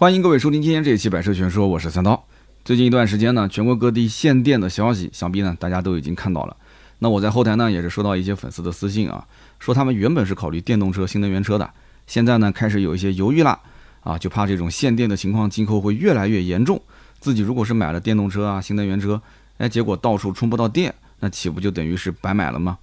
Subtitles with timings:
[0.00, 2.24] 欢迎各位收听今天这一期《百车全说》，我是三刀。
[2.64, 6.56] 最近一段时间呢，全国各地限电的消息，想必呢大家都已经看到了。
[7.00, 9.22] 那我在后台呢也是收到一些粉丝的私信啊，
[9.58, 11.70] 说他们原本是考虑电动车、新能源车的，
[12.06, 13.60] 现在呢开始有一些犹豫啦，
[14.00, 16.80] 啊，就怕这种限电的情况今后会越来越严重。
[17.18, 19.20] 自己如果是买了电动车啊、新能源车，
[19.58, 22.78] 哎，结果到处充不到电，那岂不就等于是白买了吗？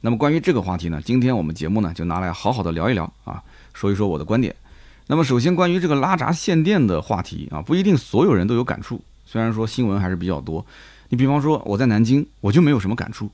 [0.00, 3.42] 那么关于这个话题呢，今天我们节目呢就拿来好好的聊一聊啊，
[3.74, 4.56] 说一说我的观点。
[5.08, 9.02] 那么首先关于这个拉闸限电的话题啊，不一定所有人都有感触。
[9.24, 10.64] 虽然说新闻还是比较多，
[11.08, 13.30] 你比方说我在南京，我就没有什么感触。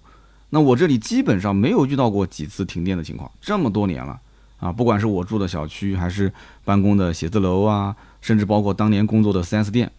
[0.50, 4.18] 那我这里基本上没有遇到过几次停电的情况，这么多年了
[4.58, 6.32] 啊，不管是我住的小区，还是
[6.64, 9.90] 办公的写字楼啊，甚至包括当年工作的 4S 店。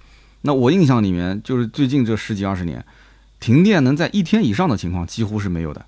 [0.41, 2.83] 那我印象里面，就是最近这十几二十年，
[3.39, 5.85] 停电能在一天以上的情况几乎是没有的，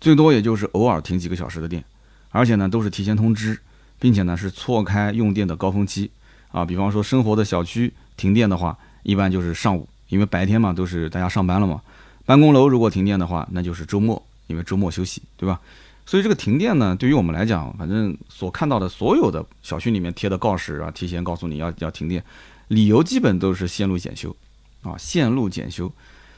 [0.00, 1.84] 最多也就是偶尔停几个小时的电，
[2.30, 3.58] 而且呢都是提前通知，
[4.04, 6.10] 并且呢是错开用电的高峰期
[6.52, 6.62] 啊。
[6.62, 11.80] 比方说生活的小区停电的话，一般就是上午，因为白天嘛都是大家上班了嘛。
[12.26, 15.58] 办公楼如果停电的话，那就是周末，因为周末休息，对吧？
[16.04, 22.22] 所以这个停电呢，对于我们来讲，反正所看到的所有的小区里面贴的告示啊，提前告诉你要要停电。
[22.68, 24.36] 理由基本都是线路检修，
[24.82, 25.90] 啊，线路检修，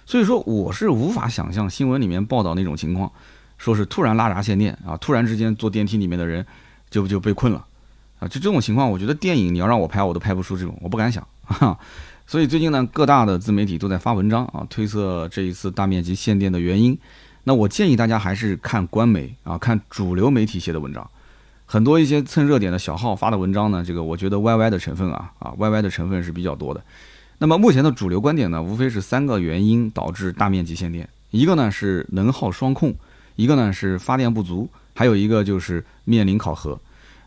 [0.07, 3.11] 所以说我是无法想象新闻里面报道那种情况，
[3.59, 6.47] 说是突然拉闸限电啊，突然之间坐电梯里面的人
[6.91, 7.65] 就就被困了，
[8.19, 11.79] 啊，就这种情况，我觉得电影你要让我拍我都拍不出这种，我不敢想， 哈。
[12.27, 16.99] 所以最近呢，各大的自媒体都在发文章啊，推测这一次大面积限电的原因。
[17.45, 21.09] 那我建议大家还是看官媒啊，看主流媒体写的文章。
[21.67, 26.83] 很多一些蹭热点的小号发的文章呢，这个我觉得 YY 的成分啊啊 YY 的成分是比较多的。
[27.39, 32.93] 那么目前的主流观点呢，无非是三个原因导致大面积限电，一个呢是能耗双控，
[33.37, 36.77] 一个呢是发电不足，还有一个就是面临考核。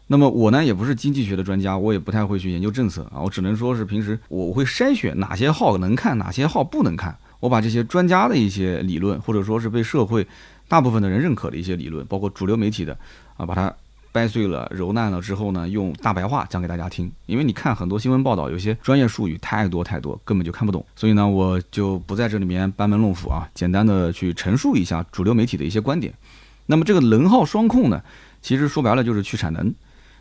[0.07, 7.17] 那么我呢也不是经济学的专家，我也不太会去研究政策啊，我只能说是平时我会筛选哪些号能看，哪些号不能看。
[7.39, 10.27] 我把这些专家的一些理论，或者说是被社会
[10.67, 12.97] 大部分的人认可的一些理论，包括主流媒体的
[13.37, 13.73] 啊，把它。
[14.11, 17.11] 掰碎了、揉烂了之后呢，用大白话讲给大家听。
[17.27, 20.83] 因为你看很多新闻报道，有些专业术语太多太多，根本就看不懂。
[20.95, 26.11] 所以呢，我就不在这里面班门弄斧啊，简单的去陈述一下主流媒体的一些观点。
[26.71, 27.99] 那么这个能耗双控呢，
[28.43, 29.73] 其实说白了就是去产能。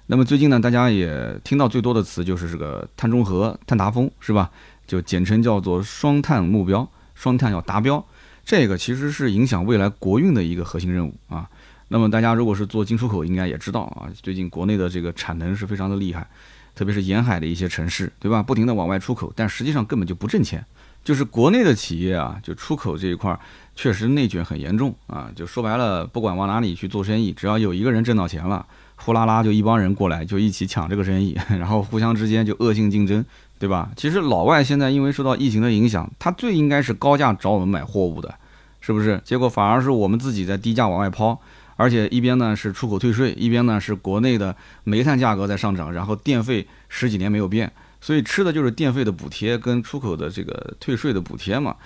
[0.06, 4.50] 那么最近呢，大家也听到最多的词就是这个碳中和、碳达峰，是吧？
[4.86, 8.03] 就简称叫做双碳目标，双碳要达标。
[8.47, 11.47] 这个其实是影响未来国运的一个核心任务啊。
[11.88, 16.26] 那么大家如果是做进出口，应该也知道啊，最近国内的这个产能是非常的厉害，
[16.75, 18.42] 特别是沿海的一些城市，对吧？
[18.42, 20.65] 不停的往外出口，但实际上根本就不挣钱。
[21.08, 23.41] 就是国内的企业啊，就出口这一块儿
[23.74, 25.30] 确实内卷很严重啊。
[25.34, 33.24] 就说白了，不管往哪里去做生意，只要有一个人挣到钱了，呼啦啦就一帮人过来，就一起抢这个生意， 然后互相之间就恶性竞争，
[33.58, 33.91] 对吧？
[33.97, 38.34] 其实老外现在因为受到疫情的影响，他最应该是高价找我们买货物的，
[38.82, 39.18] 是不是？
[39.24, 41.41] 结果反而是我们自己在低价往外抛。
[41.76, 44.54] 而且一边呢是出口退税，一边呢是国内的
[44.84, 51.76] 煤炭价格在上涨，然后电费十几年没有变，所以吃的就是电费的补贴跟出口的这个退税的补贴嘛。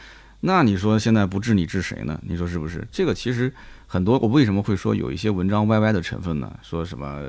[0.41, 2.21] 那你说现在不治你治谁呢？
[2.23, 2.87] 你说是不是？
[2.91, 3.53] 这个其实
[3.87, 6.53] 很多，我为什么会说有一些文章歪歪的成分呢？
[6.62, 7.21] 说什么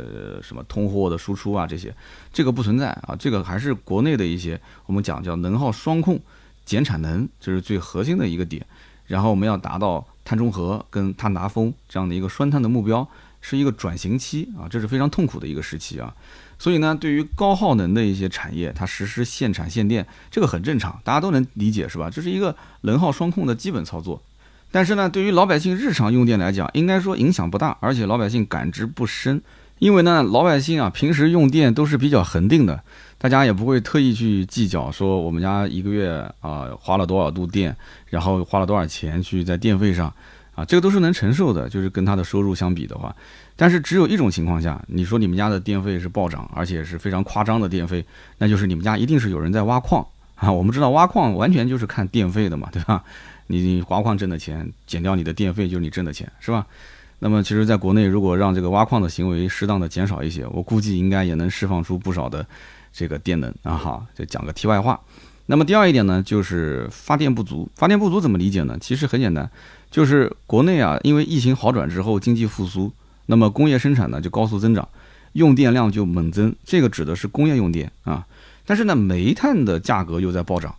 [0.42, 1.96] 什么通货的输出啊这些，
[2.32, 6.20] 这个不存在啊，这个还是国内的一些我们讲叫能耗双控，
[6.66, 8.66] 减产能，这是最核心的一个点。
[9.06, 10.08] 然后我们要达到。
[10.26, 13.06] 碳中和跟碳达峰这样的一个双碳的目标，
[13.42, 16.16] 是一个转型期啊，这是非常痛苦的一个时期啊。
[16.64, 22.10] 所以呢，对于高耗能的一些产业，它实施限产限电，这个很正常，大家都能理解是吧？
[22.10, 24.22] 这是一个能耗双控的基本操作。
[24.72, 29.42] 但是呢，对于老百姓日常用电来讲，应该说影响不大，而且老百姓感知不深，
[29.80, 32.82] 因为呢，老百姓啊平时用电都是比较恒定的。
[33.18, 36.10] 大家也不会特意去计较说我们家一个月
[36.40, 37.76] 啊花了多少度电，
[38.06, 40.14] 然后花了多少钱去在电费上，
[40.56, 43.16] 啊，这个都是能承受的，就是跟他的收入相比的话。
[43.56, 48.06] 但是只有一种情况下，你说你们家的电费是暴涨，而且是非常夸张的电费，
[48.38, 50.06] 那就是你们家一定是有人在挖矿
[50.36, 50.52] 啊。
[50.52, 53.04] 我们知道挖矿完全就是看电费的嘛，对吧？
[53.48, 56.66] 你挖矿挣的钱减掉你的电费，就是你挣的钱，是吧？
[57.20, 62.46] 那么其实在国内，如果让这个挖矿的行为适当的减少一些，我估计应该也能释放出不少的。
[62.96, 65.00] 这个电能啊，哈，就讲个题外话。
[65.48, 67.68] 那么第二一点呢，就是发电不足。
[67.74, 68.78] 发电不足怎么理解呢？
[68.80, 69.50] 其实很简单，
[69.94, 72.92] 就是国内啊，因为疫情好转之后，经济复苏，
[73.28, 74.90] 那么工业生产呢就高速增长，
[75.34, 76.56] 用电量就猛增。
[76.66, 78.26] 这个指的是工业用电啊。
[78.66, 80.74] 但是呢，煤炭的价格又在暴涨，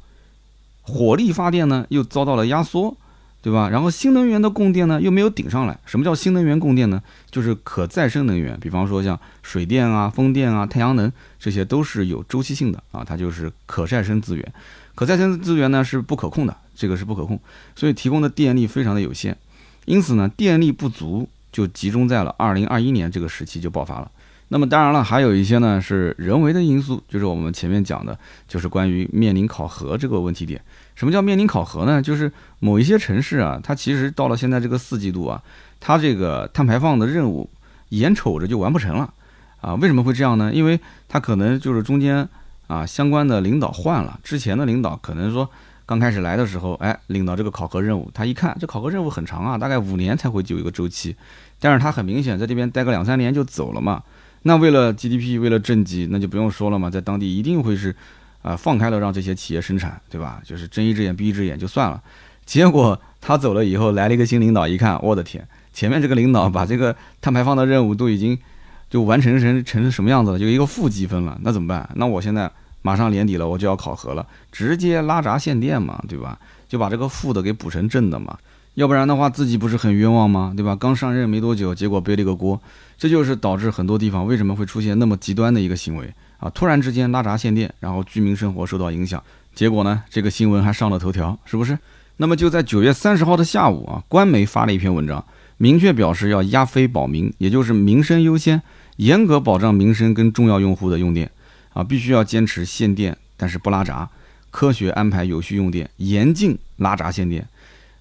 [0.82, 2.96] 火力发电呢又遭到了压缩，
[3.40, 3.68] 对吧？
[3.68, 5.78] 然后新能源的供电呢又没有顶上来。
[5.86, 7.00] 什么叫新能源供电呢？
[7.30, 14.52] 就是可再生能源，比方说像水电啊、风电啊、太阳能，这些都是有周期性的啊，它就是可再生资源。
[14.96, 17.38] 可再生资源呢是不可控的，这个是不可控，
[17.76, 19.36] 所以提供的电力非常的有限。
[19.84, 24.10] 因此呢，电力不足就集中在了二零二一年这个时期就爆发了。
[24.48, 28.16] 那么当然了，还有一些呢是人为的因素，就是我们前面讲的，
[28.46, 30.60] 就是关于面临考核这个问题点。
[30.94, 32.00] 什么叫面临考核呢？
[32.00, 32.30] 就是
[32.60, 35.42] 某一些城市啊，它其实到了现在这个四季度啊，
[35.80, 37.48] 它这个碳排放的任务
[37.88, 39.12] 眼瞅着就完不成了
[39.60, 39.74] 啊。
[39.76, 40.52] 为什么会这样呢？
[40.52, 40.78] 因为
[41.08, 42.28] 它可能就是中间
[42.68, 45.50] 啊相关的领导换了，之前的领导可能说
[45.86, 51.14] 刚开始来的时候，哎，领导这个考核任务，他一看这考核任务很长啊，大概五年才会有一个周期，
[51.60, 54.02] 但是他很明显在这边待个两三年就走了嘛。
[54.42, 57.94] 那为了 GDP，为了政绩，那就不用说了嘛，在当地一定会是，
[58.42, 60.40] 啊，放开了让这些企业生产，对吧？
[60.44, 62.02] 就是睁一只眼闭一只眼就算了。
[62.44, 68.38] 结果他走了以后，来了一个新领导，一看，我的天，前面这个领导把这个碳排放的任务都已经
[68.90, 71.38] 就完成成成什么样子了，就一个负积分了。
[71.42, 71.88] 那怎么办？
[71.94, 72.50] 那我现在
[72.84, 76.38] 马上年底了，我就要考核了，直接拉闸限电嘛，对吧？
[76.68, 78.36] 就把这个负的给补成正的嘛。
[78.74, 80.52] 要不然的话，自己不是很冤枉吗？
[80.54, 80.76] 对吧？
[80.76, 82.60] 刚上任没多久，结果背了个锅，
[82.98, 86.50] 这就是导致很多地方为什么会出现那么极端的一个行为啊！
[86.50, 89.22] 突然之间拉闸限电，然后居民生活受到影响，
[89.54, 91.78] 结果呢，这个新闻还上了头条，是不是？
[92.18, 95.24] 那么就在九月三十号的下午啊，官媒发了一篇文章，
[95.56, 98.60] 明确表示要压非保民，也就是民生优先，
[98.96, 101.30] 严格保障民生跟重要用户的用电
[101.74, 104.08] 啊，必须要坚持限电，但是不拉闸，
[104.50, 107.46] 科学安排有序用电，严禁拉闸限电。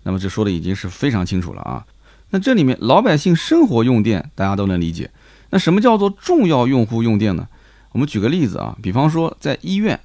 [0.03, 1.85] 那么这说的已经是非常清楚了啊。
[2.29, 5.11] 那这里面老百姓生活用电，大家都能理解。
[5.49, 7.47] 那什么叫做重要用户用电呢？
[7.91, 9.99] 我们举个例子啊，比方说在医院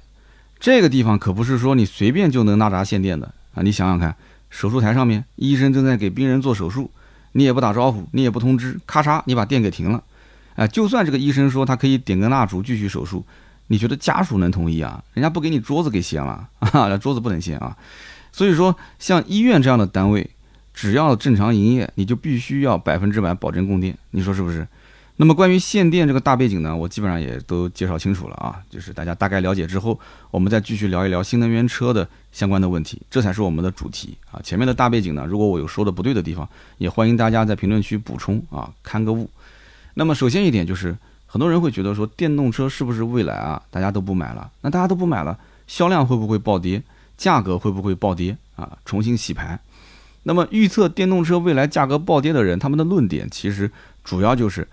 [0.59, 3.63] 这个地方，可不是说你随便就能拉闸限电的啊。
[3.63, 4.15] 你想想看，
[4.49, 6.91] 手术台上面医生正在给病人做手术，
[7.31, 10.03] 你也不打招呼，你也不通知，咔嚓，你把电给停了。
[10.55, 13.25] 哎，就算这个医生说他可以点根蜡烛继续手术，
[13.69, 15.01] 你觉得家属能同意啊？
[15.13, 17.77] 人家不给你桌子给掀了 啊，桌子不能掀啊。
[18.31, 20.29] 所以说，像医院这样的单位，
[20.73, 24.67] 只要正常营业，你就必须要百分之百保证供电，你说是不是？
[25.17, 29.99] 那么关于限电这个大背景呢，我基本上也都介绍清楚了啊，就是大家大概了解之后，
[30.31, 34.39] 我们再继续聊一聊新能源车的相关的问题，这才是我们的主题啊。
[34.41, 39.29] 前面的大背景呢，如果我有说的不对的地方，也欢迎大家在评论区补充啊，看个误。
[39.95, 40.97] 那么首先一点就是，
[41.31, 43.61] 很多人会觉得说电动车是不是未来啊？
[43.69, 45.37] 大家都不买了，那大家都不买了，
[45.67, 46.81] 销量会不会暴跌？
[47.17, 48.75] 价格会不会暴跌啊？
[48.83, 49.59] 重新洗牌。
[50.23, 53.71] 那么预测电动车未来价格暴跌的人，他们的论点其实
[54.03, 54.67] 主要就是：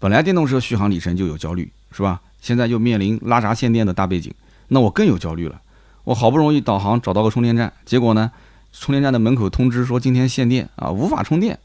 [0.00, 2.20] 本来电动车续航里程就有焦虑，是吧？
[2.40, 4.34] 现在又面临拉闸限电的大背景，
[4.68, 5.60] 那我更有焦虑了。
[6.02, 8.32] 我好不容易导航找到个充电站，结果呢，
[8.72, 11.56] 充电站的门口通知说今天限电啊，无法充电。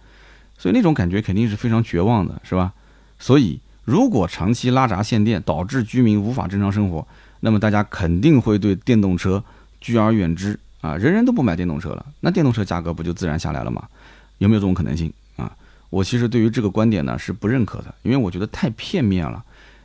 [0.60, 2.74] 所以那种感觉肯定是非常绝望的，是吧？
[3.18, 7.08] 所以如果长期拉闸限电导致居民无法正常生活，
[7.40, 9.42] 那么大家肯定会对电动车。
[9.80, 10.98] 拒而远之啊！
[10.98, 13.88] 人人都不买电动车了，那电动车价格不就自然下来了吗？
[14.40, 15.50] 有没有这种可能性啊？
[15.90, 19.42] 我其实对于这个观点呢是不认可的，因为我觉得太片面了。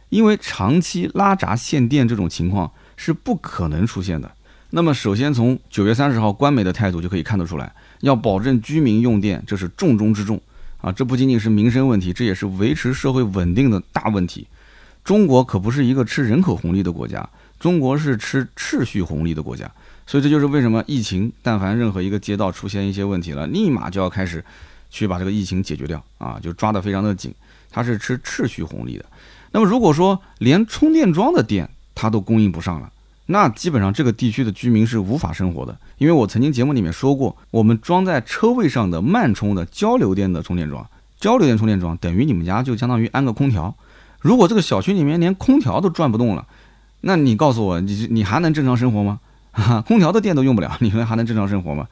[0.08, 4.28] 因为长期拉闸限电这种情况是不可能出现的。
[4.70, 10.40] 那么，首先从九月三十号官媒的态度就可以看得出来，要保证居民用电，这是重中之重
[10.82, 10.92] 啊！
[10.92, 14.46] 这不仅仅是民生问题，这也是维持社会稳定的大问题。
[15.02, 17.26] 中国可不是一个吃人口红利的国家，
[17.58, 19.70] 中国是吃秩序红利的国家。
[20.06, 24.44] 所以这就是为什么疫情，但凡任何一个街道出现一些问题了，立马就要开始
[24.90, 27.32] 去把这个疫情解决掉啊，就抓得非常的紧。
[27.70, 29.04] 它是吃秩序红利的。
[29.52, 32.92] 那么如果说连充电桩的电它都供应不上了，
[33.32, 35.74] 那基本上这个地区的居民是无法生活的。
[35.96, 40.86] 因为我曾经节目里面说过，我们装在车位上的慢充的交流电的充电桩，
[41.18, 43.74] 交流电充电桩等于你们家就相当于安个空调。
[44.20, 46.46] 如果这个小区里面连空调都转不动了，
[47.00, 49.18] 那你告诉我，你你还能正常生活吗？
[49.86, 51.88] 空调的电都用不了，你们还能正常生活吗？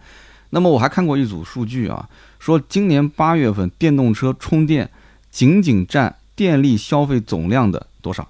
[0.50, 2.06] 那么我还看过一组数据啊，
[2.38, 4.90] 说今年八月份电动车充电
[5.30, 8.28] 仅仅占电力消费总量的多少？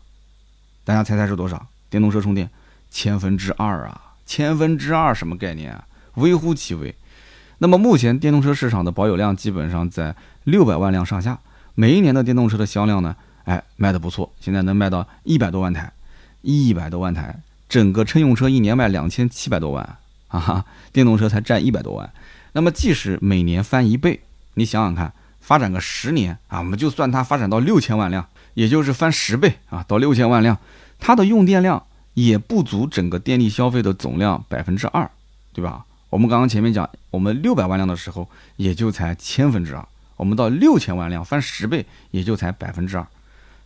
[0.85, 1.67] 大家猜猜是多少？
[1.91, 2.49] 电动车充电
[2.91, 5.85] 千分之二啊，千分之二什么概念啊？
[6.15, 6.95] 微乎其微。
[7.59, 11.39] 那么目前电动车市场的保有量基本上在六百万辆上下，
[11.75, 15.93] 每一年的电动车的销量呢，哎，卖的不错，现在能卖到一百多万台，
[16.43, 17.39] 一百多万台。
[17.69, 22.11] 整个乘用车一年卖两千七百多万，啊哈，电动车才占一百多万。
[22.53, 24.21] 那么即使每年翻一倍，
[24.55, 30.59] 你想想看，发展个十年啊，我们就算它发展到六千万辆，也就是翻十倍啊，到六千万辆，
[30.99, 31.81] 它的用电量
[32.15, 35.11] 也不足整个电力消费的总量百分之二，
[35.53, 35.85] 对吧？
[36.11, 43.07] 我们刚刚前面讲，我们六百万辆的时候也就才千分之二，我们到六千万辆翻十倍也就才百分之二，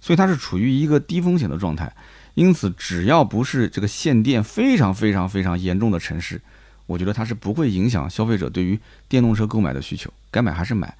[0.00, 1.90] 所以它是处于一个低风险的状态。
[2.34, 6.40] 因此，只要不是这个限电非常非常非常严重的城市，
[6.84, 10.94] 我觉得它是不会影响消费者对于电动车购买的需求，该买还是买。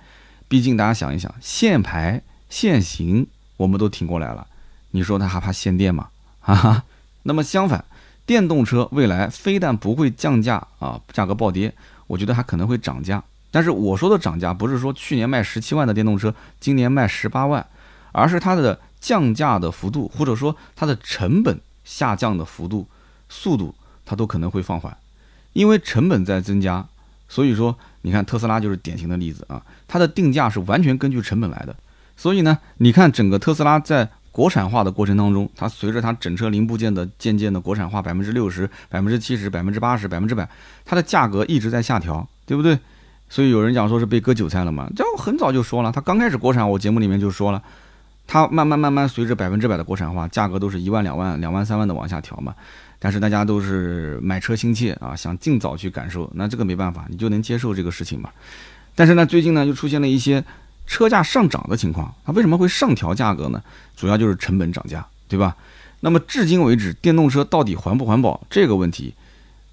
[0.49, 3.27] 毕竟大家想一想，限牌限行
[3.59, 4.47] 我们都挺过来了，
[4.93, 6.09] 你说他还怕限电吗？
[6.41, 6.85] 哈哈。
[7.25, 7.85] 那么相反，
[8.25, 11.75] 电动车未来非但不会降价啊，价格暴跌，
[12.07, 13.23] 我觉得还可能会涨价。
[13.51, 17.67] 但是我说的涨价，不是说去年卖十七万的电动车，今年卖十八万，
[18.13, 22.89] 而是它的降价的幅度，或者说它的成本下降的幅度、
[23.29, 24.97] 速度，它都可能会放缓。
[25.53, 26.85] 因为成本在增加，
[27.29, 31.77] 所以说你看特斯拉就是典型的例子啊，它的定价是完全根据成本来的。
[32.17, 40.49] 所以呢，你看整个特斯拉在国产化的过程当中，它随着它整车零部件的渐渐的国产化，百分之六十、百分之七十、百分之八十、百分之百，
[40.85, 42.77] 它的价格一直在下调，对不对？
[43.29, 44.91] 所以有人讲说是被割韭菜了嘛？
[44.97, 47.63] 这我很早就说了，它刚开始国产，我节目里面就说了，
[48.27, 52.53] 它慢慢慢慢随着百分之百的国产化，价格都是一万两万、两万三万的往下调嘛。
[52.99, 58.31] 但是大家都是买车心切啊，想尽早去感受，那这个没办法，你就能接受这个事情嘛。
[58.97, 60.45] 但是呢，最近呢又出现了一些。
[60.87, 63.63] 车价上涨的情况，它为什么会上调价格呢？
[63.97, 65.57] 主要就是成本涨价，对吧？
[66.01, 69.15] 那么至今为止，电动车到底环不环保这个问题，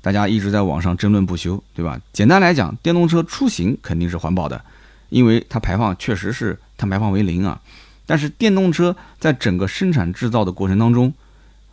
[0.01, 1.99] 大家一直在网上争论不休，对吧？
[2.13, 4.63] 简单来讲，电动车出行肯定是环保的，
[5.09, 7.59] 因为它排放确实是碳排放为零啊。
[8.05, 11.13] 但是电动车在整个生产制造的过程当中，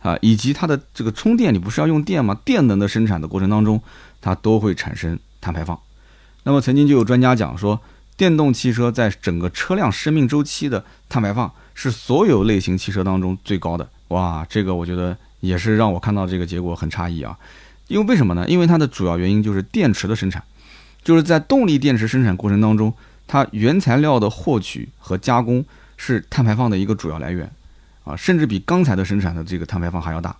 [0.01, 2.37] 啊，以及它的这个充电，你不是要用电吗？
[2.43, 3.81] 电能的生产的过程当中，
[4.19, 5.79] 它都会产生碳排放。
[6.43, 7.79] 那么曾经就有专家讲说。
[8.19, 13.89] 电动汽车在整个车辆生命周期的碳排放是所有类型汽车当中最高的。
[14.09, 17.39] 哇，这个我觉得也是让我看到这个结果很诧异啊。
[17.87, 18.45] 因为为什么呢？
[18.49, 20.43] 因为它的主要原因就是电池的生产，
[21.01, 22.93] 就是在动力电池生产过程当中，
[23.25, 25.63] 它原材料的获取和加工
[25.95, 27.49] 是碳排放的一个主要来源
[28.03, 30.35] 啊，甚至比钢材的生产的这个碳排放还要大。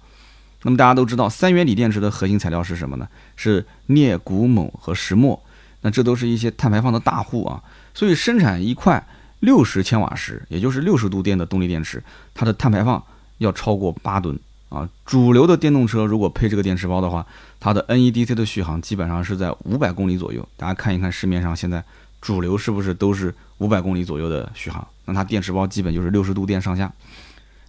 [0.64, 3.08] 那么大家都知道，三元锂电池的核心材料是什么呢？
[3.38, 5.42] 是镍、钴、锰和石墨。
[5.82, 9.02] 那这都是一些碳排放的大户啊，所以生产一块
[9.40, 13.02] 六十千瓦时，也就是六十度电的动力电池，它的碳排放
[13.38, 14.88] 要超过八吨啊。
[15.06, 17.26] 主流的电动车如果配这个电池包的话，
[17.60, 20.46] 它的 NEDC 的续航基本上是在五百公里左右。
[20.58, 21.82] 大家看一看市面上现在
[22.20, 24.86] 主流是不是都是五百公里左右的续航？
[25.06, 26.92] 那它电池包基本就是六十度电上下。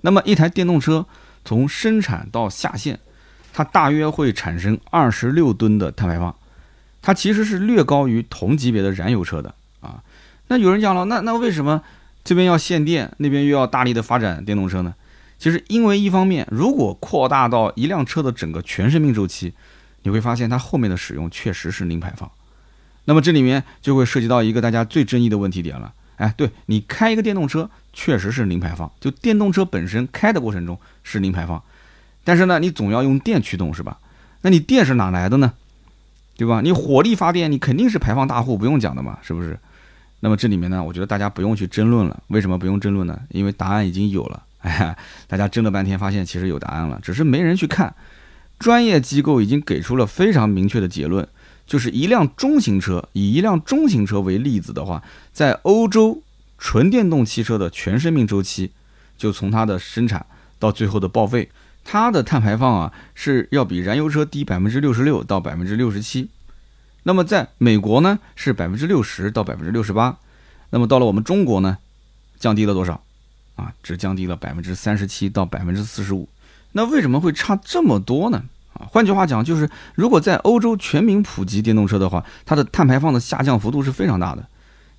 [0.01, 1.07] 那么一台电动车
[1.45, 2.99] 从生产到下线，
[3.53, 6.35] 它大约会产生二十六吨的碳排放。
[7.03, 10.03] 它其实是略高于同级别的燃油车的啊。
[10.49, 11.83] 那有人讲了，那那为什么
[12.25, 14.95] 这边要限电，那边又要大力的发展电动车呢？
[15.39, 19.55] 其实因为一方面，如果扩大到一辆车的整个全生命周期，
[20.03, 22.31] 你会发现它后面的使用确实是零排放。
[23.07, 25.95] 那么这里面就会涉及到一个大家最争议的问题点了。
[26.17, 31.63] 哎，对你开一个电动车确实是零排放，就电动车本身开的过程中是零排放，
[32.23, 33.99] 但是呢，你总要用电驱动是吧？
[34.43, 35.55] 那你电是哪来的呢？
[36.41, 36.63] 对吧？
[36.63, 39.59] 你火力发电，你肯定是排放大户，不用讲的嘛，是不是？
[40.21, 42.23] 那么这里面呢，我觉得大家不用去争论了。
[42.29, 43.21] 为什么不用争论呢？
[43.29, 44.43] 因为答案已经有了。
[44.61, 44.97] 哎，
[45.29, 47.95] 大家争了半天，发现其实有答案了，只是没人去看。
[48.59, 51.29] 专业机构已经给出了非常明确的结论，
[51.67, 55.03] 就是一辆中型车，以一辆中型车为例子的话，
[55.35, 56.23] 在欧洲
[56.57, 58.73] 纯电动汽车的全生命周期，
[59.19, 60.25] 就从它的生产
[60.59, 61.51] 到最后的报废。
[61.85, 66.29] 它的碳排放啊是要比燃油车低百分之六十六到百分之六十七，
[67.03, 70.19] 那么在美国呢是百分之六十到百分之六十八，
[70.71, 71.79] 那么到了我们中国呢，
[72.39, 73.03] 降低了多少？
[73.57, 76.29] 啊，只降低了百分之三十七到百分之四十五。
[76.73, 78.45] 那为什么会差这么多呢？
[78.75, 84.47] 啊，换句话讲就是，如果在欧洲全民普及电动车的话，它的碳排放的下降幅度是非常大的。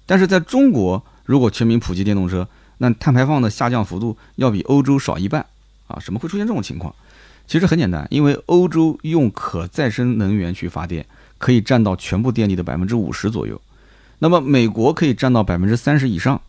[0.06, 2.48] 但是在中国，如果全民普及电动车，
[2.80, 5.46] 那碳排放的下降幅度要比欧洲少一半。
[5.92, 6.94] 啊，什么会出现这种情况？
[7.48, 11.06] 其实很简单，因为欧洲用可再生能源去发电，
[11.38, 13.60] 可以占到全部电力的百分之五十左右。
[14.20, 16.40] 那么美国可以占到百分之三十以上，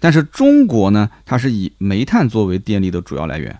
[0.00, 3.56] 但是中国呢，它是以煤炭作为电力的主要来源，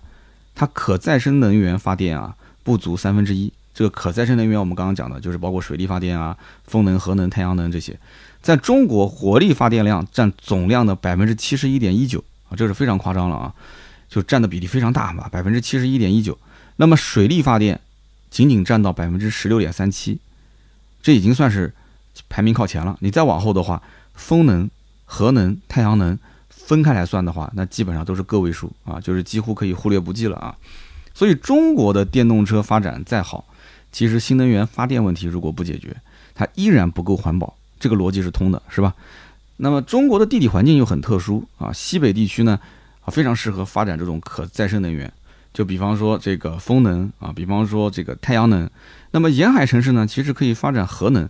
[0.53, 3.53] 它可再生能源发电啊不足三分之一。
[3.73, 6.35] 这个可再生能源我们刚刚讲的就是包括水力发电啊、
[6.65, 7.97] 风能、核能、太阳能这些，
[8.41, 13.53] 在中国火力发电量占总量的百分之七十一点一九啊，这是非常夸张了啊。
[14.11, 16.37] 就占的比例非常大嘛，百分之七十一点一九。
[16.75, 17.79] 那么水力发电
[18.29, 20.19] 仅仅占到百分之十六点三七，
[21.01, 21.73] 这已经算是
[22.27, 22.97] 排名靠前了。
[22.99, 23.81] 你再往后的话，
[24.13, 24.69] 风能、
[25.05, 30.55] 核能、太阳能分开来算的话，那基本上都是个位数啊，就是几乎可以忽略不计了啊。
[31.13, 33.45] 所以中国的电动车发展再好，
[33.93, 35.95] 其实新能源发电问题如果不解决，
[36.35, 38.93] 它依然不够环保，这个逻辑是通的，是吧？
[39.57, 42.59] 那么中国的地理环境又很特殊啊，西北地区呢
[43.11, 45.11] 非常适合发展这种可再生能源，
[45.53, 48.67] 就比方说这个风能啊，比方说这个太阳能。
[49.11, 51.29] 那么沿海城市呢，其实可以发展核能，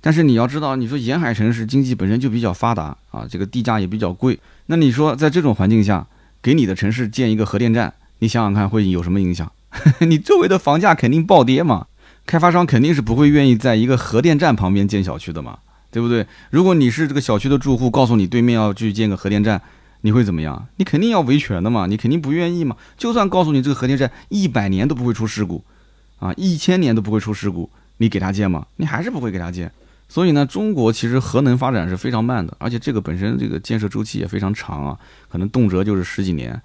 [0.00, 6.06] 但是你要知道，你说沿海城市经济本身就比较发达啊，这个地价也比较贵，那你说在这种环境下
[6.42, 9.50] 给你的城市建一个核电站，你想想看会有什么影响？
[10.00, 11.86] 你周围的房价肯定暴跌嘛，
[12.26, 15.58] 开发商肯定是不会愿意在一个核电站旁边建小区的嘛。
[15.92, 16.24] 对不对？
[16.50, 19.60] 如果你是这个小区的住户，告诉你对面要去建个核电站，
[20.02, 20.66] 你会怎么样？
[20.76, 22.76] 你肯定要维权的嘛，你肯定不愿意嘛。
[22.96, 25.64] 就算告诉你这个核电站一百年都不会出事故，
[26.18, 28.66] 啊，一千年都不会出事故，你给他建吗？
[28.76, 29.70] 你还是不会给他建。
[30.08, 36.60] 所以呢，中国其实核能发展是非常慢的，而且这个本身这个建设周期也非常长啊，可能动辄就是十几年。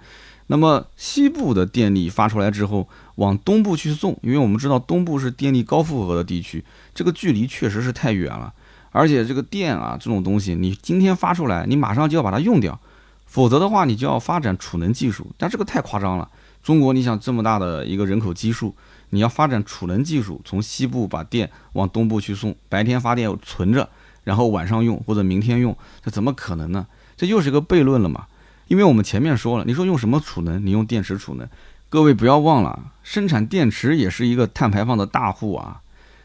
[0.48, 6.64] 那么西部的电力发出来之后，往东部去送，因为我们知道东部是电力高负荷的地区，
[6.94, 8.52] 这个距离确实是太远了。
[8.92, 12.78] 而且这个电啊，这种东西，你今天发出来，你马上就要把它用掉，
[13.26, 15.26] 否则的话，你就要发展储能技术。
[15.36, 16.28] 但这个太夸张了。
[16.62, 18.74] 中国，你想这么大的一个人口基数，
[19.10, 23.88] 你要发展储能技术，从西部把电往东部去送，白天发电存着，
[24.24, 26.86] 然后晚上用或者明天用，这怎么可能呢？
[27.16, 28.26] 这又是个悖论了嘛？
[28.68, 30.64] 因为我们前面说了，你说用什么储能？
[30.64, 31.48] 你用电池储能，
[31.88, 35.82] 各位不要忘了，生产电池也是一个碳排放的大户啊。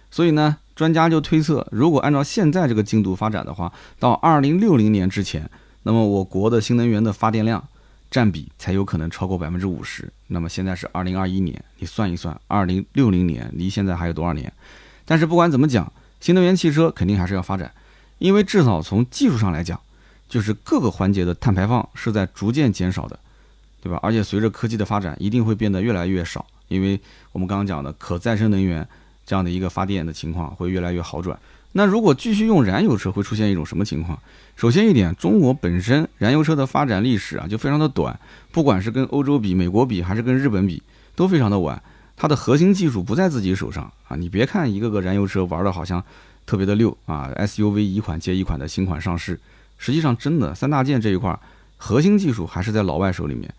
[0.10, 0.58] 所以呢？
[0.74, 5.48] 专家就推测，如果按照现在这个进度发展的话，到二零六零年之前，
[5.84, 7.68] 那么我国的新能源的发电量
[8.10, 10.12] 占比才有可能超过百分之五十。
[10.28, 14.52] 那么现在是二零二一年，你算一算，二零六零年离现在还有多少年？
[15.06, 17.72] 但是不管怎么讲，新能源汽车肯定还是要发展，
[18.20, 19.80] 因为至少从技术上来讲，
[20.30, 23.20] 就是各个环节的碳排放是在逐渐减少的，
[23.82, 24.00] 对吧？
[24.02, 27.00] 而且随着科技的发展，一定会变得越来越少，因为
[27.32, 28.88] 我们刚刚讲的可再生能源。
[29.24, 31.40] 这样的一个发电的情况会越来越好转。
[31.74, 34.20] 那如果继续用燃油车，会出现一种什么情况？
[34.56, 38.20] 首先一点，中国本身燃油车的发展历史啊就非常的短，
[38.52, 40.84] 不管是跟欧洲比、美国比，还是跟日本比，
[41.16, 41.82] 都非常的晚。
[42.18, 44.16] 它的核心技术不在自己手上啊。
[44.16, 46.04] 你别看一个个燃油车玩的好像
[46.46, 49.40] 特别的溜啊，SUV 一款接一款的新款上市，
[49.78, 51.40] 实际上真的三大件这一块
[51.78, 53.52] 核心技术还是在老外手里面。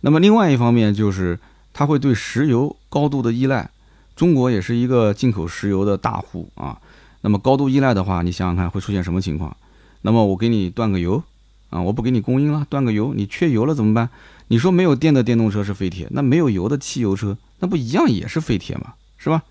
[0.00, 1.38] 那么另外一方面就是
[1.72, 3.70] 它会对石油高度的依赖。
[4.16, 6.76] 中国也是一个进口石油的大户啊，
[7.20, 9.56] 那么高度依赖的话，你想想看会出现什么情况？
[10.02, 11.22] 那么我给你断个油
[11.70, 14.08] 啊，我不给你供应了，断个油，你缺油了怎么办？
[14.48, 18.94] 你说没有电的电动车是废铁，那没有油的汽油车，那不一样也是废铁吗？
[19.18, 19.42] 是吧？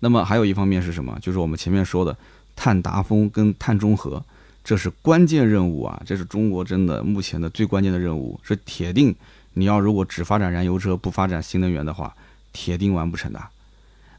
[0.00, 1.16] 那么还有一方面是什么？
[1.22, 2.14] 就是我们前面说的
[2.54, 4.22] 碳达峰跟碳中和，
[4.62, 9.14] 这是关键任务啊，这是中国真的目前的最关键的任务，是铁定
[9.54, 12.14] 你要如果只发展燃油车不发展新能源的话，
[12.52, 13.40] 铁定完不成的。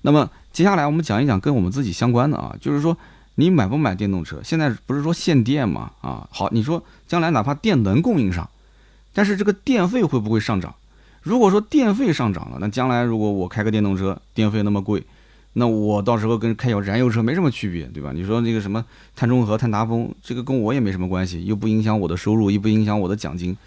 [0.02, 2.98] 那么接下来我们讲一讲跟我们自己相关的啊，就是说
[3.36, 4.40] 你买不买电动车？
[4.42, 5.92] 现在不是说限电吗？
[6.00, 8.50] 啊，好，你说将来哪怕电能供应上，
[9.14, 10.74] 但是这个电费会不会上涨？
[11.24, 15.04] 如果说电费上涨了，那将来如果我开个电动车，电费那么贵，
[15.52, 18.14] 那我到时候跟开小燃油车没什么区别，对吧？
[18.16, 23.58] 你说那个什么碳中和、碳达峰，这个跟我也没什么关系，又不影响我的收入，又不影响我的奖金，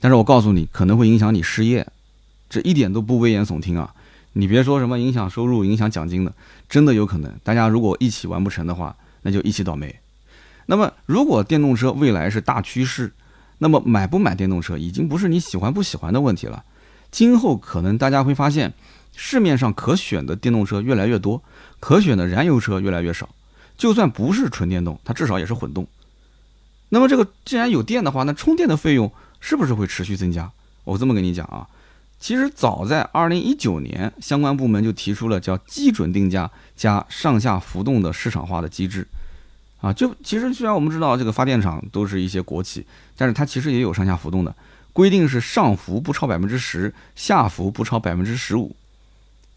[0.00, 1.86] 但是我告诉你，可能会影响你失业，
[2.48, 3.94] 这一点都不危言耸听啊。
[4.38, 6.32] 你别说什么影响收入、影响奖金的，
[6.68, 7.34] 真的有可能。
[7.42, 9.98] 大家如果一起完不成的话，那就一起倒霉。
[10.66, 13.12] 那么，如果电动车未来是大趋势，
[13.58, 16.62] 那么买不买电动车已经不是你喜欢不喜欢的问题了。
[17.10, 18.72] 今后可能大家会发现，
[19.16, 21.42] 市面上可选的电动车越来越多，
[21.80, 23.28] 可选的燃油车越来越少。
[23.76, 25.84] 就算不是纯电动，它至少也是混动。
[26.90, 30.48] 那么，这个既然有电的话，那充电的费用是不是会持续增加？
[30.84, 31.66] 我这么跟你讲啊。
[32.20, 39.06] 其实早在二零一九年，相关部门就提出了叫基准定价加上下浮动的市场化的机制，
[39.80, 42.84] 啊，就其实虽然我们知道这个发电厂都是一些国企，
[43.16, 44.54] 但是它其实也有上下浮动的
[44.92, 48.74] 规定，是上浮不超百分之十，下浮不超百分之十五。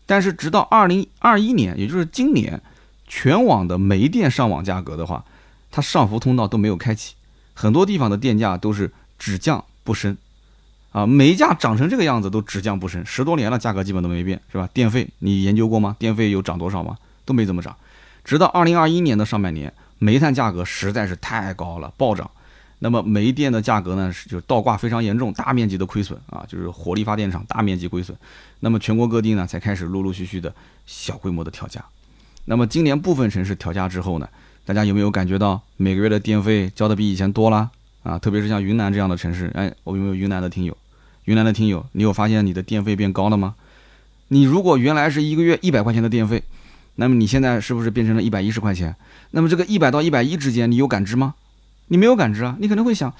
[0.06, 2.62] 但是直到二零二一年，也就是今年，
[3.08, 5.26] 全网的煤电上网价格的话，
[5.71, 7.15] 它上浮通道都没有开启，
[7.54, 10.15] 很多地方的电价都是只降不升。
[10.91, 14.69] 啊，煤价涨成这个样子都只降不升，十多年了，价格基本都没变，是吧？
[14.73, 15.95] 电费你研究过吗？
[15.97, 16.97] 电费有涨多少吗？
[17.23, 17.75] 都没怎么涨。
[18.23, 22.30] 直到二零二一年的上半年，煤炭价格实在是太高了，暴涨。
[22.80, 28.17] 那么煤电的价格呢，是就倒挂非常严重，大面积的亏损啊，就是火力发电厂大面积亏损。
[28.60, 30.54] 那么全国各地呢，才开始陆陆续续的
[30.86, 31.84] 小规模的调价。
[32.45, 34.27] 那么今年部分城市调价之后呢，
[34.65, 37.69] 大家有没有感觉到每个月的电费交的比以前多了？
[38.04, 40.75] 啊，特别是像云南这样的城市，哎，我有没有云南的听友？
[41.32, 43.56] 云南的听友，你有发现你的电费变高了吗？
[44.28, 46.44] 你如果原来是一个月一百块钱的电费，
[46.96, 48.94] 那么你现在是不是变成了一百一十块钱？
[49.30, 51.36] 那么这个一百到一百一之间，你有感知吗？
[51.88, 53.13] 你没有感知啊，你可能会想，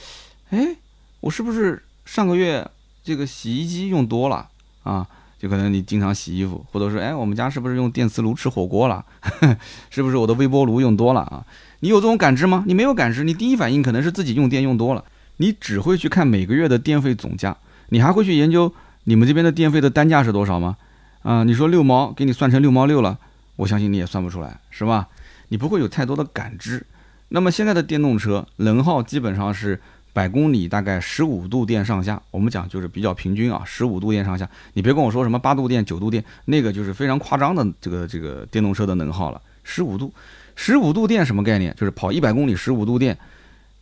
[0.50, 0.76] 哎，
[1.22, 2.70] 我是不是上个月
[3.02, 4.50] 这个洗衣机用多了
[4.84, 5.08] 啊？
[5.40, 9.06] 就可能你经常洗衣服，或者说，哎，我们家是不是用电磁炉吃火锅了？
[9.90, 11.46] 是不是我的微波炉用多了啊？
[11.80, 12.66] 你有这种感知吗？
[12.68, 15.04] 你没有感知，你第一反应可能是自己用电用多了，
[15.38, 17.58] 你只会去看每个月的电费总价，
[17.92, 18.74] 你还会去研究
[19.04, 20.76] 你们这边的电费的单价是多少吗？
[21.22, 23.18] 啊，你说六毛，给你算成六毛六了，
[23.56, 25.08] 我相信你也算不出来，是吧？
[25.50, 26.86] 你不会有太多的感知。
[27.30, 29.80] 那么现在的电动车能耗基本上是。
[30.14, 34.46] 百公里大概十五度电上下，我们讲就是比较平均啊，十五度电上下。
[34.74, 39.42] 你别跟我说什么八度电、九度电，那个就是非常夸张的这个这个电动车的能耗了。
[39.64, 40.14] 十五度，
[40.54, 41.74] 十五度电什么概念？
[41.78, 43.18] 就是跑一百公里十五度电。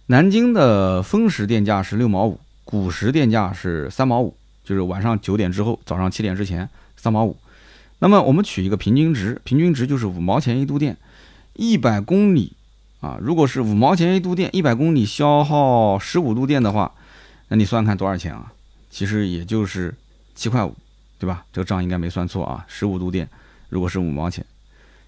[0.06, 7.36] 南京的峰时电价是六毛五，古时电价是三毛五，就是晚上九点之后，早上七点之前三毛五。
[7.98, 10.96] 那么我们取一个平均值，平均值就是五毛钱一度电，
[11.56, 12.54] 一百公里。
[13.02, 16.94] 啊，如果是五毛钱一度电，一百公里消耗十五度电的话，
[17.48, 18.54] 那你算算看多少钱啊？
[18.92, 19.96] 其实也就是
[20.36, 20.76] 七块五，
[21.18, 21.44] 对吧？
[21.52, 22.64] 这个账应该没算错啊。
[22.68, 23.28] 十五度电，
[23.70, 24.46] 如果是五毛钱，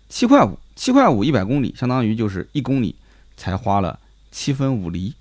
[0.10, 2.95] 七块五，七块五一百公里，相当于就是一公里
[3.38, 4.00] 才花了
[4.32, 5.13] 七分五厘，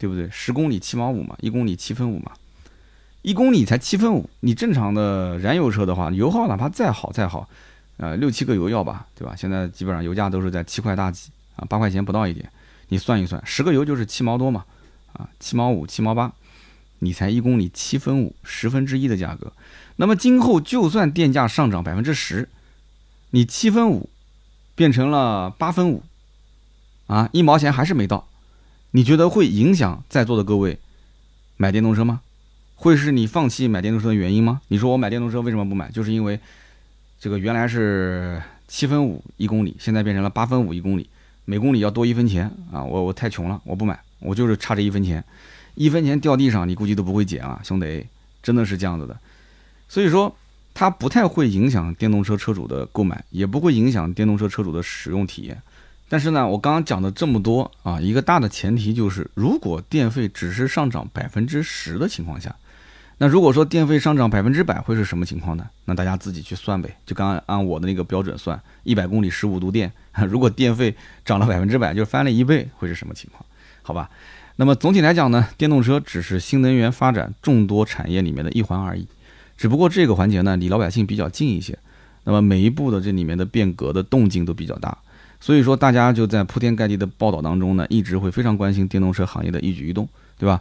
[0.00, 0.26] 对不对？
[0.32, 2.32] 十公里七毛五嘛，一公里七分五嘛，
[3.20, 4.28] 一公里才七分五。
[4.40, 7.46] 你正常的燃油车的话，油耗哪怕再好再好，
[7.98, 9.36] 呃，六七个油要吧，对吧？
[9.36, 11.30] 现在基本上油价都是在七块大几。
[11.56, 12.50] 啊，八块钱不到一点，
[12.88, 14.64] 你算一算，十个油就是七毛多嘛，
[15.12, 16.32] 啊，七毛五、七毛八，
[17.00, 19.52] 你才一公里七分五，十分之一的价格。
[19.96, 22.48] 那么今后就算电价上涨百分之十，
[23.30, 24.08] 你七分五
[24.74, 26.02] 变成了八分五，
[27.08, 28.26] 啊，一毛钱还是没到。
[28.92, 30.78] 你觉得会影响在座的各位
[31.56, 32.22] 买电动车吗？
[32.74, 34.62] 会是你放弃买电动车的原因吗？
[34.68, 35.90] 你说我买电动车为什么不买？
[35.90, 36.40] 就是因为
[37.20, 41.08] 这个原来是七分五一公里，现在变成了八分五一公里。
[41.44, 42.84] 每公里要多一分钱啊！
[42.84, 45.24] 我我太穷了，我不买，我就是差这一分钱，
[45.74, 48.06] 一分钱掉地上，你估计都不会捡啊，兄弟，
[48.42, 49.18] 真的是这样子的。
[49.88, 50.36] 所以说，
[50.74, 55.60] 它不太会影响电动车车主的购买，也不会影响电动车车主的使用体验。
[56.10, 62.52] 但是呢，我刚刚讲的这么多啊，一个大的前提就是，如果电费只是上涨百分之十的情况下。
[63.18, 65.68] 那如果说电费上涨百分之百会是什么情况呢？
[65.84, 69.92] 那大家自己去算呗，就刚刚按我的那个标准算，一百公里十五度电，
[70.28, 73.44] 如果电费涨了百分之百，就翻了一倍，会是什么情况？
[73.82, 74.10] 好吧，
[74.56, 79.06] 那么总体来讲呢，电动车只是新能源发展众多产业里面的一环而已，
[79.56, 81.78] 只不过这个环节呢离老百姓比较近一些，
[82.24, 84.96] 那么每一步的这里面的变革的动静都比较大，
[85.40, 90.06] 所以说大家就在铺天盖地的报道当中呢，一直会非常关心电动车行业的一举一动，
[90.38, 90.60] 对吧？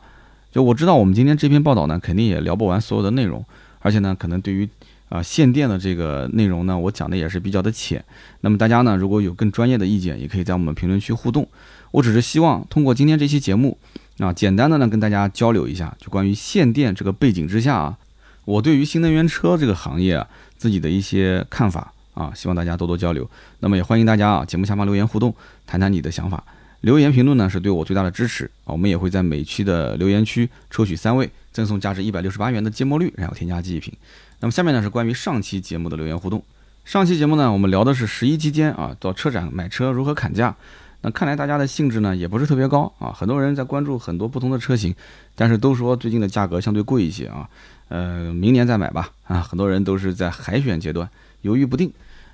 [0.52, 3.46] 就我知道，我们今天这篇报道呢，肯定也聊不完所有的内容，
[3.80, 4.68] 而且呢，可能对于
[5.10, 8.04] 啊限电的这个内容呢，我讲的也是比较的浅。
[8.42, 11.48] 那么大家呢，如果有更专业的意见，也可以在我们评论区互动。
[11.92, 13.78] 我只是希望通过今天这期节目
[14.20, 17.98] 啊，简单的呢跟大家交流一下，就关于限电这个背景之下啊，
[18.46, 23.28] 我对于新能源车这个行业啊自己的一些看法啊，希望大家多多交流。
[23.62, 25.34] 那么也欢迎大家啊，节目下方留言互动，
[25.66, 26.44] 谈谈你的想法。
[26.82, 28.72] 留言评论呢是对我最大的支持啊！
[28.72, 33.94] 我们也会在每期的留言区抽取三位，赠送价值一百六十八元的芥末绿，然后添加剂一瓶。
[34.42, 36.44] 那么下面呢是关于上期节目的留言互动。
[36.86, 40.56] 上期节目呢，我们聊的是十一期间啊到车展买车如何砍价。
[41.02, 44.96] 那看来大家的兴致呢也不是特别高啊，很多人在关注很多不同的车型，
[45.36, 47.50] 但是都说最近的价格相对贵一些啊。
[47.90, 49.42] 呃，明年再买吧啊！
[49.42, 51.10] 很多人都是在海选阶段
[51.42, 51.92] 犹豫不定。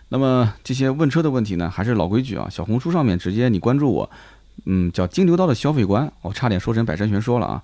[0.10, 4.10] 那么这些问车的问题呢，还是老规矩啊，小红书上面直接你关注我。
[4.66, 7.62] 嗯，叫金牛刀的消费观，我差点说成百山全说了啊。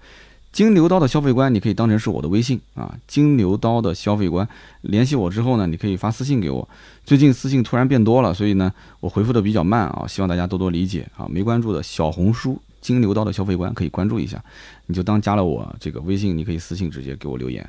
[0.51, 2.93] 金牛刀的消费观，你可以当成是我的微信啊。
[3.07, 4.45] 金牛刀的消费观，
[4.81, 6.67] 联系我之后呢，你可以发私信给我。
[7.05, 11.25] 最近私信突然变多了，所以呢，我回复的比较慢啊，希望大家多多理解啊。
[11.29, 14.43] 没关注的小红书金牛刀的消费观可以关注一下，
[14.87, 17.65] 你就当加了我这个微信，你可以私信直接给我留言。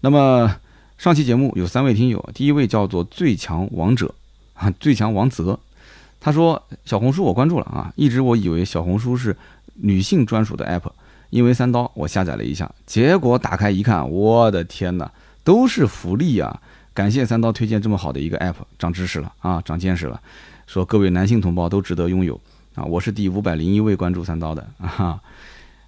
[0.00, 0.50] 那么
[1.02, 4.14] 上期节目有三位听友，第一位叫做最强王者
[4.54, 5.58] 啊，最强王泽。
[6.20, 9.36] 他说：“小红书我关注了啊，一直我以为小红书是
[9.74, 10.88] 女性专属的 app，
[11.30, 15.10] 因为三刀我下载了一下，结果打开一看，我的天哪，
[15.42, 16.62] 都是福利啊！
[16.94, 20.20] 感谢三刀推荐这么好的一个 app，长知识了啊，长见识了。
[20.68, 22.40] 说各位男性同胞都值得拥有
[22.76, 25.20] 啊，我是第五百零一位关注三刀的啊，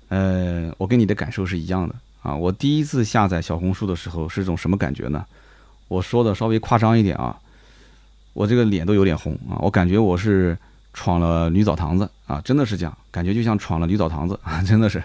[0.09, 2.35] 呃，我跟你的感受是一样的啊。
[2.35, 5.25] 我第一次下载小红书的时候是种什么感觉呢？
[5.87, 7.39] 我说的稍微夸张一点啊。”
[8.35, 9.55] 我这个脸都有点红啊！
[9.61, 10.59] 我感觉我是
[10.93, 15.01] 闯了女澡堂子啊，真的是这样，感觉就像闯了女澡堂子啊，真的是，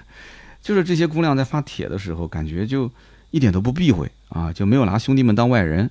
[0.64, 2.90] 就是这些姑娘在发帖的时候，感觉就
[3.30, 5.88] 一点都不避讳啊，就没有拿兄弟们当外人。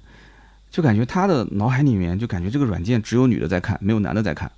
[0.68, 4.50] 就感觉她的脑海里面就感觉这个软件只有女的在看，没有男的在看。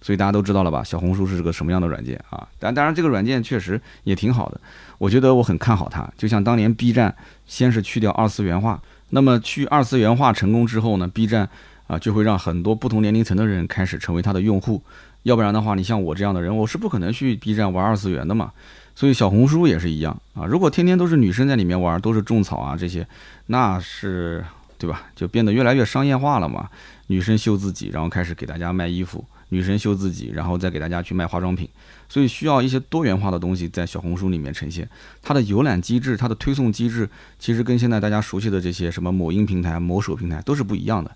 [0.00, 0.82] 所以大家都知道了吧？
[0.84, 2.46] 小红书是个什么样的软件啊？
[2.58, 4.60] 但当然，这个软件确实也挺好的，
[4.98, 6.08] 我觉得我很看好它。
[6.16, 7.14] 就像当年 B 站
[7.46, 8.80] 先是去掉二次元化，
[9.10, 11.48] 那么去二次元化成功之后呢，B 站
[11.86, 14.82] 啊就会让很多不同年龄层的人开始成为它的用户。
[15.24, 18.52] 要不然的话，你像我这样的人，我是不可能去 B 站玩二次元的嘛。
[18.94, 20.44] 所以小红书也是一样啊。
[20.46, 23.06] 如果天天都是女生在里面玩，都是种草啊这些，
[23.46, 24.44] 那是
[24.78, 25.02] 对吧？
[25.14, 26.68] 就变得越来越商业化了嘛。
[27.08, 29.24] 女生秀自己，然后开始给大家卖衣服。
[29.50, 31.68] 女神秀自己，然后再给大家去卖化妆品，
[32.08, 34.88] 所以需要一些多元化的东西在小红书里面呈现。
[35.22, 37.08] 它的游览机制、它的推送机制，
[37.38, 41.10] 其实跟现在大家熟悉的这些什么某音平台、某手平台都是不一样的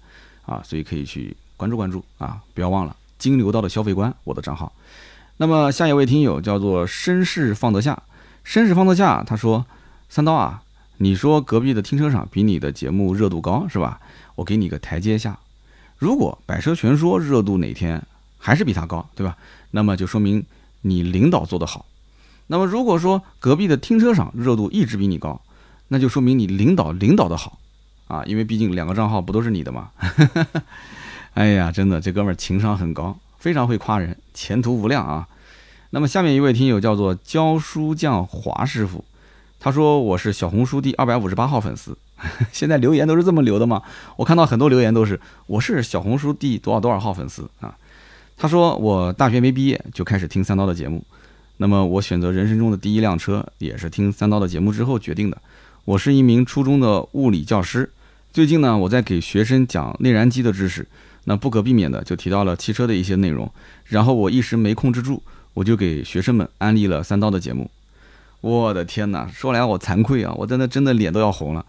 [0.47, 2.41] 啊，所以可以去关注关注啊！
[2.55, 4.73] 不要忘了金牛道的消费观，我的账号。
[5.37, 8.03] 那么下一位听友叫做绅士放得下，
[8.47, 9.67] 绅士放得下，他说
[10.09, 10.63] ：“三刀啊，
[10.97, 14.01] 你说隔壁的停车场比你的节目热度高是吧？
[14.37, 15.39] 我给你个台阶下。
[15.99, 18.03] 如果百车全说热度哪天……”
[18.45, 19.37] 还是比他高，对吧？
[19.71, 20.45] 那么就说明
[20.81, 21.87] 你领导做得好。
[22.49, 25.41] 那么如果说隔壁的停车场热度一直比你高，
[25.89, 27.61] 那就说明你领导领导的好
[28.09, 29.91] 啊，因为毕竟两个账号不都是你的吗？
[31.35, 35.29] 哎呀，真的，这哥们儿情商很高，非常会夸人，前途无量啊。
[35.91, 39.05] 那么下面一位听友叫做教书匠华师傅，
[39.61, 41.97] 他说我是小红书第二百五十八号粉丝。
[42.53, 43.83] 现在留言都是这么留的吗？
[44.17, 47.77] 我看到很多留言都是我是小红书第多少多少号粉丝啊。
[48.37, 51.05] 他说：“我大学没毕业就开始听三刀的节目，
[51.59, 55.39] 那么我选择人生中的第一辆车也是听三刀的节目之后决定的。
[55.85, 57.89] 我是一名初中的物理教师，
[58.33, 60.85] 最近呢我在给学生讲内燃机的知识，
[61.25, 63.49] 那不可避免的就提到了汽车的一些内容，
[63.85, 65.23] 然后我一时没控制住，
[65.55, 67.71] 我就给学生们安利了三刀的节目。
[68.41, 71.65] 我的天哪，说来我惭愧啊，我真的真的脸都要红了。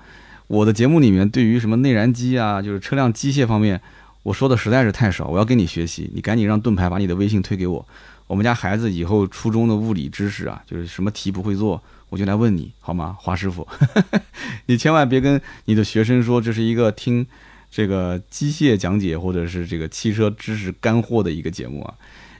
[0.47, 3.79] 我的节目里面对于什么内燃机啊，就是车辆机械方面。”
[4.23, 6.09] 我说的实在是太少，我要跟你学习。
[6.13, 7.85] 你赶紧让盾牌把你的微信推给我。
[8.25, 13.15] 我们家孩子以后初中的物理知识啊，就是什么题不会做，我就来问你好吗？
[13.19, 13.67] 华师傅，
[14.67, 17.27] 你千万别跟你的学生说这是一个听
[17.69, 21.93] 这个机械讲解或者是这个汽车知识干货的一个节目啊，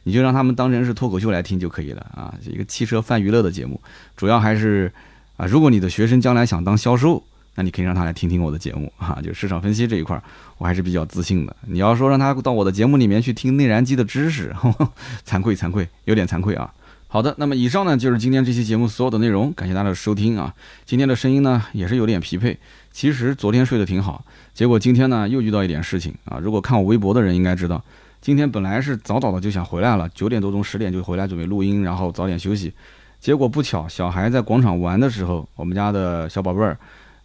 [0.04, 3.80] 你就让他们当成是脱口秀来听就可以了啊，一个汽车泛娱乐的节目，
[4.16, 4.92] 主要还是
[5.36, 7.24] 啊，如果你的学生将来想当销售。
[7.56, 10.22] 那你可以让他来听听我的节目哈，就市场分析这一块，
[10.58, 11.56] 我还是比较自信的。
[11.68, 14.54] 你要说让他到我的节目里面去听内燃机的知识，
[15.26, 16.74] 惭愧惭愧，有点惭愧啊。
[17.08, 20.52] 好的，那么以上呢就是今天这期节目所有的内容，感谢大家的收听啊。
[20.84, 22.58] 今天的声音呢也是有点疲惫，
[22.92, 26.40] 其实昨天睡得挺好，结果今天呢又遇到一点事情啊。
[26.42, 27.80] 如果看我微博的人应该知道，
[28.20, 32.74] 今天本来是早早的就想回来了，九点多钟十点就回来准备录音，然后早点休息。
[33.20, 36.76] 结果不巧，小孩在广场玩的时候，我们家的小宝贝儿。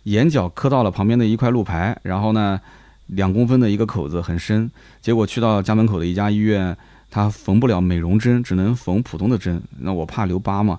[0.05, 2.61] 眼角磕到了旁边的一块路牌，然后呢，
[3.07, 6.77] 两公分的一个口子很深，结果去到家门口的一家医院，
[7.11, 9.61] 他缝不了美容针，只能缝普通的针。
[9.81, 10.79] 那我怕留疤嘛，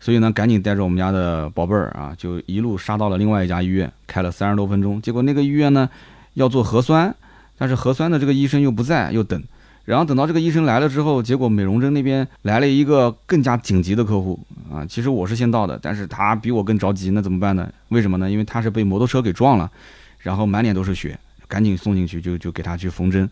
[0.00, 5.00] 所以呢，赶紧带着我们家的宝贝儿啊，就一路杀到了另外一家医院，开了三十多分钟。
[5.00, 5.88] 结果那个医院呢，
[6.34, 7.14] 要做核酸，
[7.56, 9.42] 但是核酸的这个医生又不在，又等。
[9.86, 14.84] 然后等到这个医生来了之后，结果美容针那边来了一个更加紧急的客户啊！
[14.84, 17.72] 其实我是先到的，但是他比我更着急，那怎么办呢？
[17.90, 18.28] 为什么呢？
[18.28, 19.70] 因为他是被摩托车给撞了，
[20.18, 23.30] 然后满脸都是血，赶紧送进去就就给他去缝针。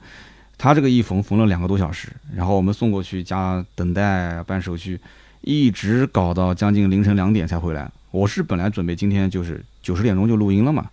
[0.57, 5.01] 他这个一缝缝了两个多小时，然后我们送过去加等待办手续，
[5.41, 7.91] 一直搞到将近凌晨两点才回来。
[8.13, 10.87] 我是本来准备今天就是九十点钟就录音了嘛，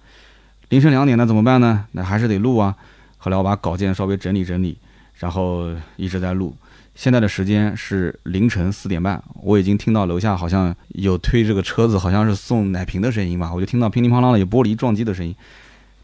[0.69, 1.86] 凌晨两点那怎么办呢？
[1.91, 2.76] 那还是得录啊。
[3.19, 4.76] 后来我把稿件稍微整理整理。
[5.21, 6.51] 然后一直在录，
[6.95, 15.36] 现在的时间是凌晨四点半，我已经听到楼下好像有推这个车子，好像是送奶瓶的声音吧，我就听到乒铃乓啷的有玻璃撞击的声音，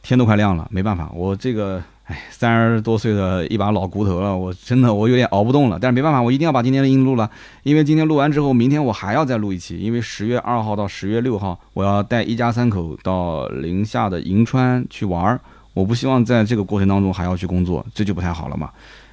[0.04, 7.28] 天都快亮了，没办法，我这个哎三十多岁的一把老骨头了，我真的我有点熬不动了，但是没办法，我一定要把今天的音录了，
[7.64, 15.40] 因为今天录完之后，明天我还要再录一期，因为十月二号到十月六号，我要带一家三口到宁夏的银川去玩儿，
[15.74, 18.70] 我不希望在这个过程当中还要去工作，这就不太好了嘛。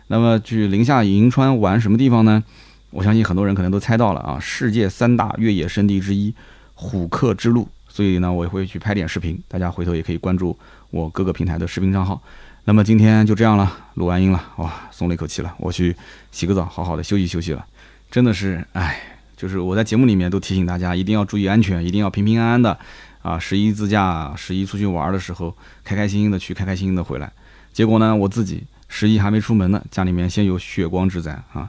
[0.08, 2.42] 那么去宁夏银川玩什么地方呢？
[2.90, 6.32] 我相信很多人可能都猜到了啊，世界三大越野圣地之一
[6.74, 7.66] 虎克之路。
[7.88, 10.56] 所以呢，我也会去拍点视频，大家回头也可以关注
[10.90, 12.20] 我各个平台的视频账号。
[12.64, 15.94] 那么今天就这样了，录完音了，哇，松了一口气了，我去
[16.30, 17.64] 洗个澡，好好的休息休息了。
[18.10, 19.00] 真的是，哎，
[19.36, 22.76] 就是我在节目里面都提醒大家一定要注意安全，一定要平平安安的
[23.22, 27.32] 啊，十一自驾，十一出去玩的时候，开开心心的去，开开心心的回来。
[27.72, 28.62] 结果呢，我自己。
[28.96, 31.68] 十一还没出门呢，家里面先有血光之灾啊！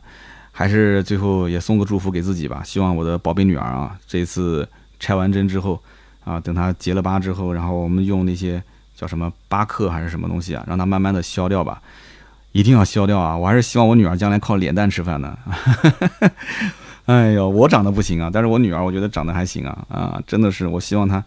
[0.52, 5.82] 还是最后也送个祝福给自己吧，希望我的宝贝女儿啊，这次拆完针之后
[6.24, 8.62] 啊，等她结了疤之后，然后我们用那些
[8.96, 11.82] 叫什么巴克还是什么东西啊，让它慢慢的消掉吧，
[12.52, 13.36] 一定要消掉啊！
[13.36, 15.36] 我还是希望我女儿将来靠脸蛋吃饭呢。
[17.08, 21.24] 哎呦，我长得不行啊，但是我女儿我觉得长得还行啊啊，真的是，我希望她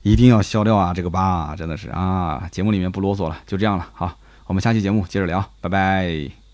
[0.00, 2.48] 一定要消掉啊这个疤，真的是啊。
[2.50, 6.45] 节目里面不啰嗦了，就这样了，好，我们下期节目接着聊，拜拜。